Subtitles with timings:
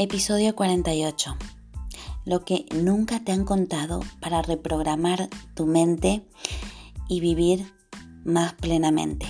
[0.00, 1.36] Episodio 48.
[2.24, 6.22] Lo que nunca te han contado para reprogramar tu mente
[7.08, 7.66] y vivir
[8.24, 9.26] más plenamente.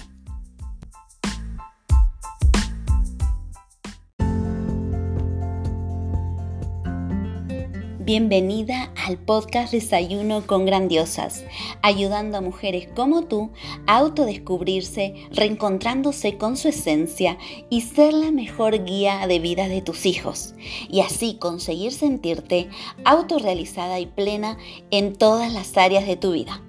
[8.08, 11.44] Bienvenida al podcast Desayuno con Grandiosas,
[11.82, 13.50] ayudando a mujeres como tú
[13.86, 17.36] a autodescubrirse, reencontrándose con su esencia
[17.68, 20.54] y ser la mejor guía de vida de tus hijos,
[20.88, 22.70] y así conseguir sentirte
[23.04, 24.56] autorrealizada y plena
[24.90, 26.62] en todas las áreas de tu vida.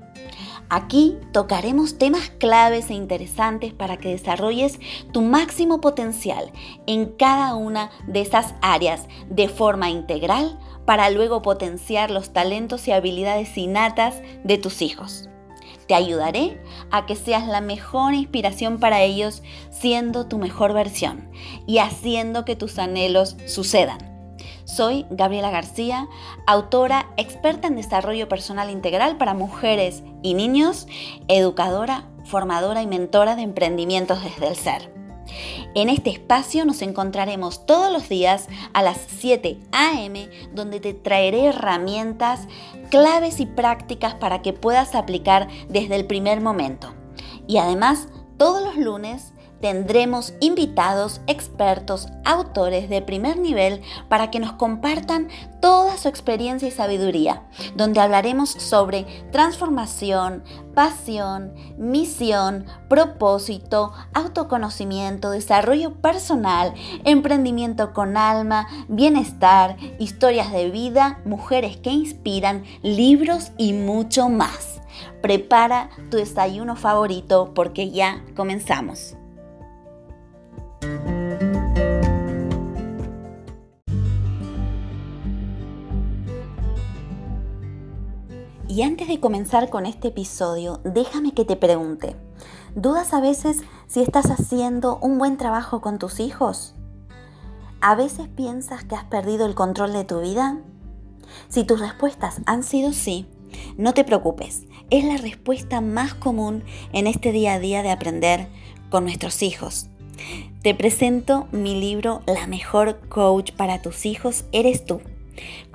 [0.72, 4.80] Aquí tocaremos temas claves e interesantes para que desarrolles
[5.12, 6.52] tu máximo potencial
[6.86, 12.92] en cada una de esas áreas de forma integral para luego potenciar los talentos y
[12.92, 15.30] habilidades innatas de tus hijos.
[15.88, 21.30] Te ayudaré a que seas la mejor inspiración para ellos siendo tu mejor versión
[21.68, 24.00] y haciendo que tus anhelos sucedan.
[24.66, 26.08] Soy Gabriela García,
[26.48, 30.88] autora experta en desarrollo personal integral para mujeres y niños,
[31.28, 34.99] educadora, formadora y mentora de emprendimientos desde el ser.
[35.76, 40.30] En este espacio nos encontraremos todos los días a las 7 a.m.
[40.54, 42.48] donde te traeré herramientas,
[42.90, 46.94] claves y prácticas para que puedas aplicar desde el primer momento.
[47.48, 48.08] Y además,
[48.38, 55.30] todos los lunes tendremos invitados, expertos, autores de primer nivel para que nos compartan
[55.60, 57.44] toda su experiencia y sabiduría,
[57.76, 60.44] donde hablaremos sobre transformación,
[60.74, 66.74] pasión, misión, propósito, autoconocimiento, desarrollo personal,
[67.04, 74.80] emprendimiento con alma, bienestar, historias de vida, mujeres que inspiran, libros y mucho más.
[75.22, 79.19] Prepara tu desayuno favorito porque ya comenzamos.
[88.70, 92.16] Y antes de comenzar con este episodio, déjame que te pregunte,
[92.76, 96.76] ¿dudas a veces si estás haciendo un buen trabajo con tus hijos?
[97.82, 100.60] ¿A veces piensas que has perdido el control de tu vida?
[101.48, 103.26] Si tus respuestas han sido sí,
[103.76, 106.64] no te preocupes, es la respuesta más común
[106.94, 108.50] en este día a día de aprender
[108.92, 109.88] con nuestros hijos.
[110.62, 115.02] Te presento mi libro La mejor coach para tus hijos eres tú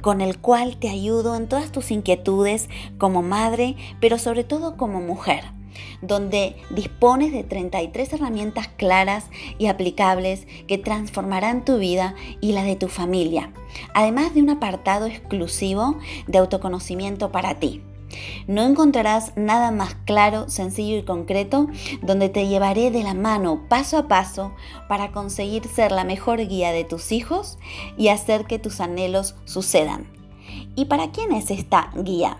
[0.00, 5.00] con el cual te ayudo en todas tus inquietudes como madre, pero sobre todo como
[5.00, 5.44] mujer
[6.02, 9.26] donde dispones de 33 herramientas claras
[9.58, 13.52] y aplicables que transformarán tu vida y la de tu familia,
[13.94, 17.82] además de un apartado exclusivo de autoconocimiento para ti.
[18.47, 21.69] No encontrarás nada más claro, sencillo y concreto
[22.02, 24.52] donde te llevaré de la mano paso a paso
[24.88, 27.58] para conseguir ser la mejor guía de tus hijos
[27.97, 30.06] y hacer que tus anhelos sucedan.
[30.75, 32.38] ¿Y para quién es esta guía?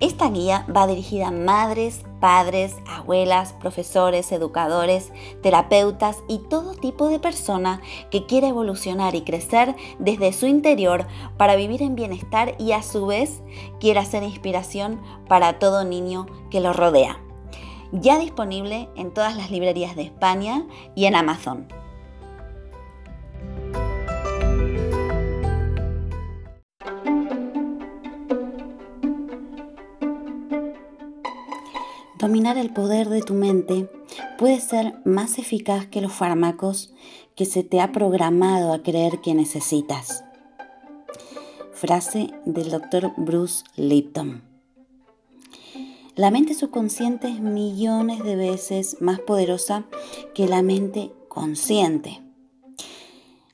[0.00, 7.20] Esta guía va dirigida a madres, padres, abuelas, profesores, educadores, terapeutas y todo tipo de
[7.20, 11.06] persona que quiere evolucionar y crecer desde su interior
[11.36, 13.40] para vivir en bienestar y a su vez
[13.78, 17.20] quiera ser inspiración para todo niño que lo rodea.
[17.92, 20.66] Ya disponible en todas las librerías de España
[20.96, 21.68] y en Amazon.
[32.24, 33.86] Dominar el poder de tu mente
[34.38, 36.94] puede ser más eficaz que los fármacos
[37.36, 40.24] que se te ha programado a creer que necesitas.
[41.74, 44.42] Frase del doctor Bruce Lipton.
[46.14, 49.84] La mente subconsciente es millones de veces más poderosa
[50.34, 52.22] que la mente consciente.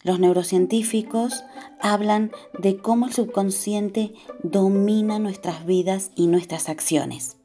[0.04, 1.42] Los neurocientíficos
[1.80, 4.14] hablan de cómo el subconsciente
[4.44, 7.36] domina nuestras vidas y nuestras acciones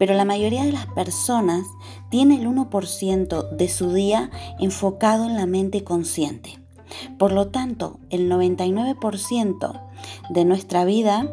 [0.00, 1.66] pero la mayoría de las personas
[2.08, 6.58] tiene el 1% de su día enfocado en la mente consciente.
[7.18, 9.82] Por lo tanto, el 99%
[10.30, 11.28] de nuestra vida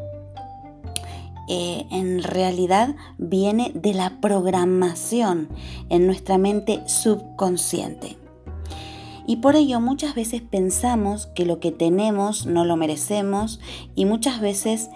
[1.48, 5.48] eh, en realidad viene de la programación
[5.88, 8.18] en nuestra mente subconsciente.
[9.26, 13.62] Y por ello muchas veces pensamos que lo que tenemos no lo merecemos
[13.96, 14.90] y muchas veces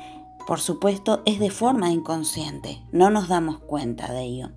[0.48, 4.52] por supuesto, es de forma inconsciente, no nos damos cuenta de ello.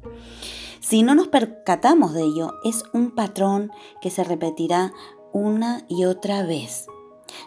[0.81, 3.73] Si no nos percatamos de ello, es un patrón
[4.03, 4.93] que se repetirá
[5.33, 6.87] una y otra vez.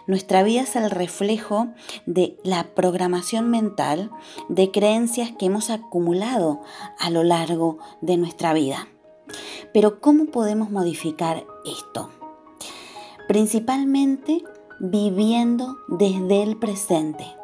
[0.06, 1.68] Nuestra vida es el reflejo
[2.04, 4.10] de la programación mental
[4.48, 6.60] de creencias que hemos acumulado
[6.98, 8.88] a lo largo de nuestra vida.
[9.72, 12.10] Pero ¿cómo podemos modificar esto?
[13.28, 14.42] Principalmente
[14.80, 17.37] viviendo desde el presente.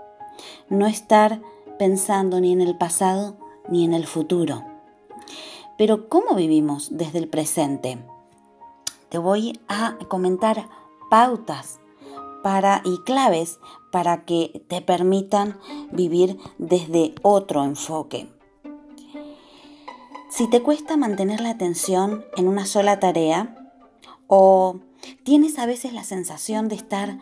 [0.69, 1.41] No estar
[1.79, 3.37] pensando ni en el pasado
[3.69, 4.63] ni en el futuro.
[5.77, 7.99] Pero ¿cómo vivimos desde el presente?
[9.09, 10.69] Te voy a comentar
[11.11, 11.81] pautas
[12.43, 13.59] para, y claves
[13.91, 15.59] para que te permitan
[15.91, 18.29] vivir desde otro enfoque.
[20.29, 23.73] Si te cuesta mantener la atención en una sola tarea
[24.27, 24.81] o
[25.23, 27.19] tienes a veces la sensación de estar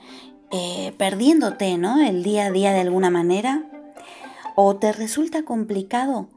[0.53, 2.01] eh, perdiéndote ¿no?
[2.01, 3.65] el día a día de alguna manera,
[4.55, 6.29] o te resulta complicado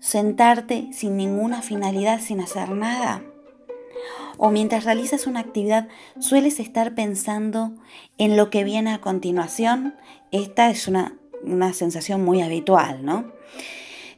[0.00, 3.22] sentarte sin ninguna finalidad, sin hacer nada.
[4.36, 5.86] O mientras realizas una actividad
[6.18, 7.72] sueles estar pensando
[8.18, 9.94] en lo que viene a continuación.
[10.32, 11.16] Esta es una,
[11.72, 13.30] sensación muy habitual, ¿no?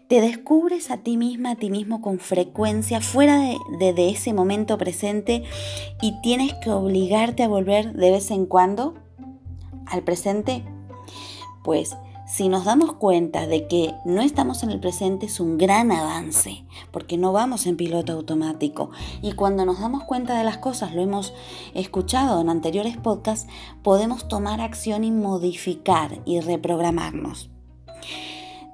[0.08, 3.38] Te descubres a ti misma, a ti mismo con frecuencia fuera
[3.78, 5.44] de, de ese momento presente
[6.00, 9.03] y tienes que obligarte a volver de vez en cuando
[9.86, 10.64] al presente.
[11.62, 11.96] Pues
[12.26, 16.64] si nos damos cuenta de que no estamos en el presente es un gran avance,
[16.90, 18.90] porque no vamos en piloto automático.
[19.20, 21.34] Y cuando nos damos cuenta de las cosas, lo hemos
[21.74, 23.46] escuchado en anteriores podcasts,
[23.82, 27.50] podemos tomar acción y modificar y reprogramarnos.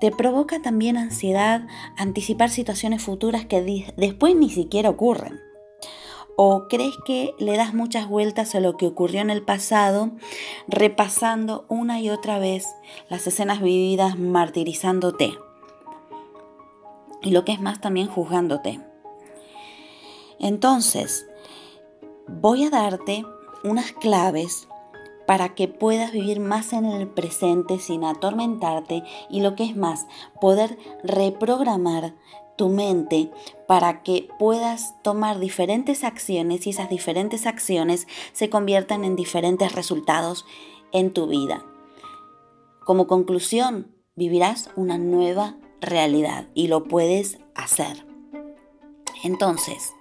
[0.01, 1.67] Te provoca también ansiedad
[1.99, 5.41] anticipar situaciones futuras que después ni siquiera ocurren.
[6.43, 10.09] ¿O crees que le das muchas vueltas a lo que ocurrió en el pasado,
[10.69, 12.67] repasando una y otra vez
[13.11, 15.35] las escenas vividas, martirizándote?
[17.21, 18.81] Y lo que es más, también juzgándote.
[20.39, 21.27] Entonces,
[22.27, 23.27] voy a darte
[23.63, 24.67] unas claves
[25.27, 30.07] para que puedas vivir más en el presente sin atormentarte y lo que es más,
[30.41, 32.15] poder reprogramar
[32.61, 33.31] tu mente
[33.67, 40.45] para que puedas tomar diferentes acciones y esas diferentes acciones se conviertan en diferentes resultados
[40.93, 41.65] en tu vida.
[42.85, 48.07] Como conclusión, vivirás una nueva realidad y lo puedes hacer.
[49.25, 49.95] Entonces,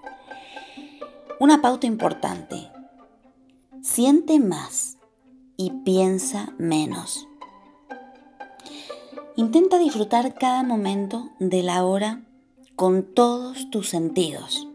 [1.39, 2.69] una pauta importante.
[3.81, 4.97] Siente más
[5.55, 7.25] y piensa menos.
[9.37, 12.25] Intenta disfrutar cada momento de la hora
[12.79, 14.69] con todos tus sentidos.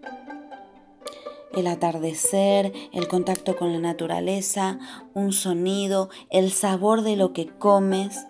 [1.54, 4.78] El atardecer, el contacto con la naturaleza,
[5.14, 8.26] un sonido, el sabor de lo que comes,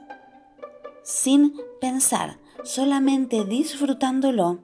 [1.02, 4.60] sin pensar, solamente disfrutándolo,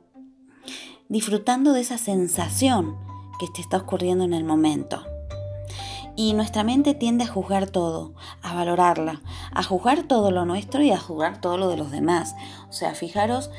[1.09, 2.97] disfrutando de esa sensación
[3.41, 5.03] que te está ocurriendo en el momento.
[6.15, 9.23] Y nuestra mente tiende a juzgar todo, a valorarla,
[9.53, 12.37] a juzgar todo lo nuestro y a juzgar todo lo de los demás.
[12.69, 13.51] O sea, fijaros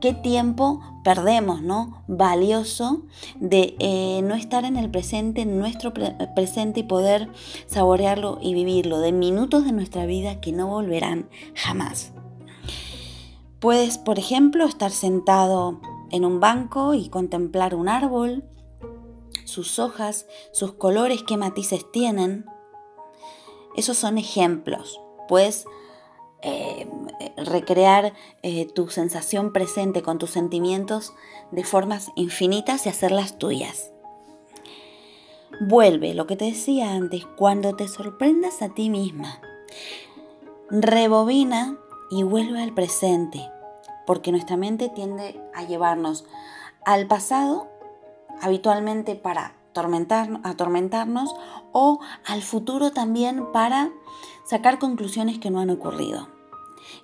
[0.00, 2.02] qué tiempo perdemos, ¿no?
[2.06, 3.02] Valioso
[3.36, 5.92] de eh, no estar en el presente, en nuestro
[6.34, 7.28] presente y poder
[7.66, 12.12] saborearlo y vivirlo, de minutos de nuestra vida que no volverán jamás.
[13.60, 18.44] Puedes, por ejemplo, estar sentado en un banco y contemplar un árbol,
[19.44, 22.46] sus hojas, sus colores, qué matices tienen.
[23.76, 25.00] Esos son ejemplos.
[25.28, 25.66] Puedes
[26.42, 26.86] eh,
[27.36, 28.12] recrear
[28.42, 31.14] eh, tu sensación presente con tus sentimientos
[31.50, 33.90] de formas infinitas y hacerlas tuyas.
[35.60, 39.40] Vuelve, lo que te decía antes, cuando te sorprendas a ti misma.
[40.68, 41.78] Rebobina
[42.10, 43.40] y vuelve al presente,
[44.06, 46.26] porque nuestra mente tiende a llevarnos
[46.84, 47.68] al pasado
[48.42, 51.34] habitualmente para atormentarnos
[51.72, 53.90] o al futuro también para
[54.44, 56.35] sacar conclusiones que no han ocurrido.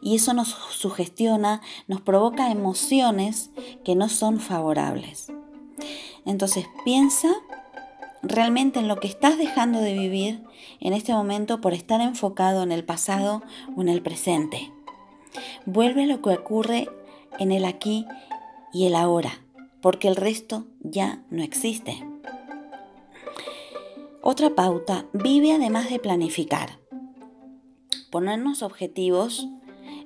[0.00, 3.50] Y eso nos sugestiona, nos provoca emociones
[3.84, 5.32] que no son favorables.
[6.24, 7.28] Entonces piensa
[8.22, 10.42] realmente en lo que estás dejando de vivir
[10.80, 13.42] en este momento por estar enfocado en el pasado
[13.76, 14.72] o en el presente.
[15.66, 16.88] Vuelve a lo que ocurre
[17.38, 18.06] en el aquí
[18.72, 19.40] y el ahora,
[19.80, 22.04] porque el resto ya no existe.
[24.20, 26.78] Otra pauta, vive además de planificar.
[28.10, 29.48] Ponernos objetivos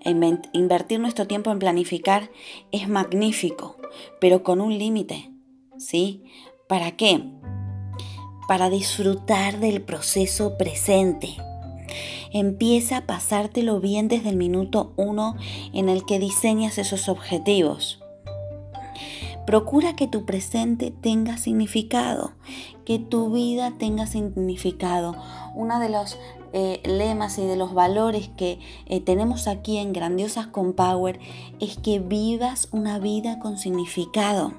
[0.06, 2.30] invertir nuestro tiempo en planificar
[2.72, 3.76] es magnífico,
[4.20, 5.30] pero con un límite.
[5.78, 6.24] ¿Sí?
[6.68, 7.22] ¿Para qué?
[8.48, 11.36] Para disfrutar del proceso presente.
[12.32, 15.36] Empieza a pasártelo bien desde el minuto uno
[15.72, 18.00] en el que diseñas esos objetivos.
[19.46, 22.32] Procura que tu presente tenga significado,
[22.84, 25.14] que tu vida tenga significado.
[25.54, 26.18] Uno de los
[26.58, 31.20] eh, lemas y de los valores que eh, tenemos aquí en Grandiosas con Power
[31.60, 34.54] es que vivas una vida con significado.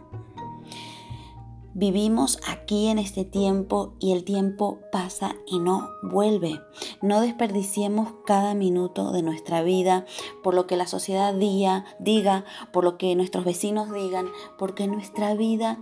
[1.74, 6.62] Vivimos aquí en este tiempo y el tiempo pasa y no vuelve.
[7.02, 10.06] No desperdiciemos cada minuto de nuestra vida
[10.44, 14.28] por lo que la sociedad diga, diga, por lo que nuestros vecinos digan,
[14.60, 15.80] porque nuestra vida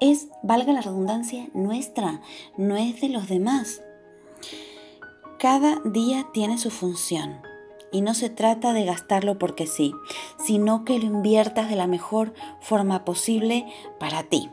[0.00, 2.22] es, valga la redundancia, nuestra,
[2.56, 3.82] no es de los demás.
[5.38, 7.40] Cada día tiene su función
[7.92, 9.92] y no se trata de gastarlo porque sí,
[10.42, 13.66] sino que lo inviertas de la mejor forma posible
[13.98, 14.48] para ti.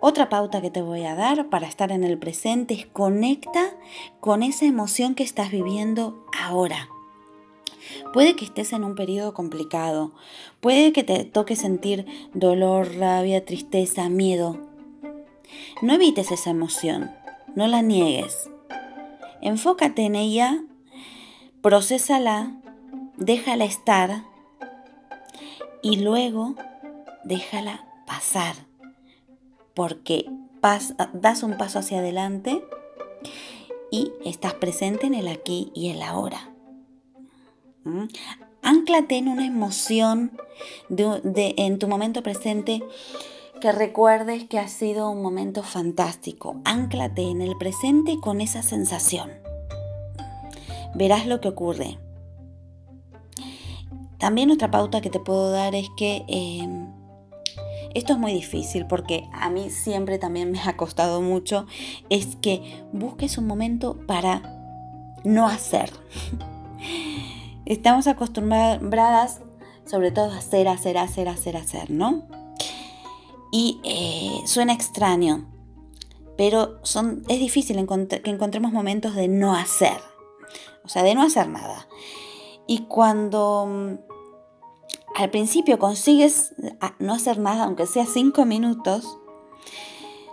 [0.00, 3.74] Otra pauta que te voy a dar para estar en el presente es conecta
[4.20, 6.88] con esa emoción que estás viviendo ahora.
[8.12, 10.12] Puede que estés en un periodo complicado,
[10.60, 14.58] puede que te toque sentir dolor, rabia, tristeza, miedo.
[15.80, 17.10] No evites esa emoción,
[17.54, 18.50] no la niegues.
[19.44, 20.64] Enfócate en ella,
[21.60, 22.56] procésala,
[23.18, 24.24] déjala estar
[25.82, 26.54] y luego
[27.24, 28.56] déjala pasar
[29.74, 30.24] porque
[31.12, 32.64] das un paso hacia adelante
[33.90, 36.50] y estás presente en el aquí y el ahora.
[37.84, 38.04] ¿Mm?
[38.62, 40.32] Anclate en una emoción
[40.88, 42.82] de, en tu momento presente
[43.64, 46.60] que recuerdes que ha sido un momento fantástico.
[46.66, 49.30] Anclate en el presente con esa sensación.
[50.94, 51.96] Verás lo que ocurre.
[54.18, 56.92] También otra pauta que te puedo dar es que em,
[57.94, 61.64] esto es muy difícil porque a mí siempre también me ha costado mucho,
[62.10, 64.42] es que busques un momento para
[65.24, 65.90] no hacer.
[67.64, 69.40] Estamos acostumbradas
[69.86, 72.43] sobre todo a hacer, hacer, hacer, hacer, hacer, ¿no?
[73.56, 75.48] Y eh, suena extraño,
[76.36, 79.96] pero son, es difícil que encontremos momentos de no hacer,
[80.84, 81.86] o sea, de no hacer nada.
[82.66, 84.00] Y cuando
[85.14, 89.18] al principio consigues ah, no hacer nada, aunque sea cinco minutos,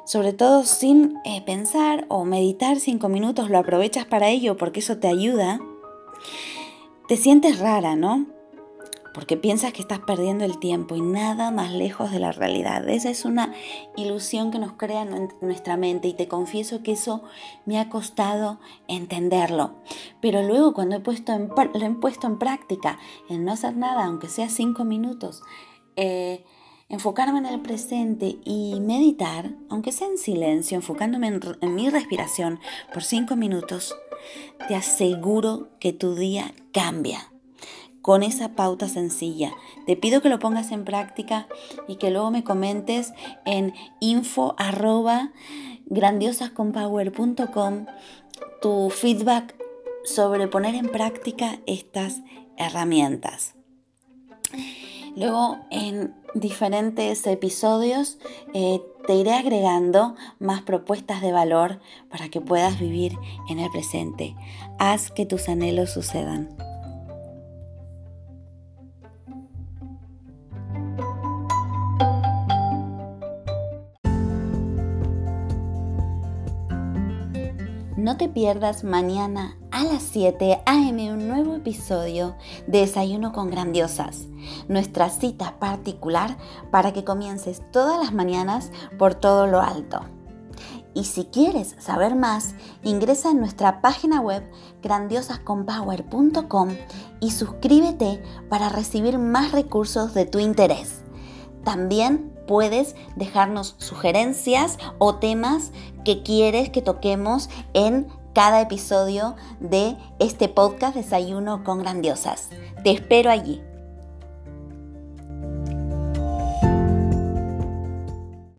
[0.04, 4.98] sobre todo sin eh, pensar o meditar cinco minutos, lo aprovechas para ello porque eso
[4.98, 5.60] te ayuda,
[7.08, 8.41] te sientes rara, ¿no?
[9.14, 12.88] Porque piensas que estás perdiendo el tiempo y nada más lejos de la realidad.
[12.88, 13.54] Esa es una
[13.96, 15.06] ilusión que nos crea
[15.42, 17.24] nuestra mente y te confieso que eso
[17.66, 19.76] me ha costado entenderlo.
[20.22, 23.00] Pero luego cuando he puesto lo he puesto en práctica,
[23.30, 25.42] en no hacer nada, aunque sea cinco minutos,
[25.96, 26.46] eh,
[26.90, 31.28] enfocarme en el presente y meditar, aunque sea en silencio, enfocándome
[31.62, 32.60] en mi respiración
[32.94, 33.96] por cinco minutos,
[34.68, 37.31] te aseguro que tu día cambia
[38.02, 39.52] con esa pauta sencilla.
[39.86, 41.48] Te pido que lo pongas en práctica
[41.88, 43.14] y que luego me comentes
[43.46, 44.56] en info
[48.62, 49.56] tu feedback
[50.04, 52.22] sobre poner en práctica estas
[52.58, 53.56] herramientas.
[55.16, 58.18] Luego en diferentes episodios
[58.54, 61.80] eh, te iré agregando más propuestas de valor
[62.10, 63.18] para que puedas vivir
[63.50, 64.36] en el presente.
[64.80, 66.61] Haz que tus anhelos sucedan.
[78.12, 81.14] No te pierdas mañana a las 7 a.m.
[81.14, 82.36] un nuevo episodio
[82.68, 84.28] de Desayuno con Grandiosas,
[84.68, 86.36] nuestra cita particular
[86.72, 90.02] para que comiences todas las mañanas por todo lo alto.
[90.94, 92.54] Y si quieres saber más,
[92.84, 94.44] ingresa en nuestra página web
[94.84, 96.70] grandiosasconpower.com
[97.22, 101.04] y suscríbete para recibir más recursos de tu interés.
[101.64, 105.72] También puedes dejarnos sugerencias o temas
[106.04, 112.50] que quieres que toquemos en cada episodio de este podcast Desayuno con Grandiosas.
[112.84, 113.62] Te espero allí.